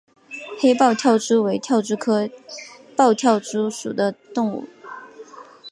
[0.59, 2.27] 黑豹跳蛛为跳蛛科
[2.95, 4.67] 豹跳蛛属的动物。